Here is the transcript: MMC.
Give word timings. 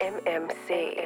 MMC. 0.00 1.00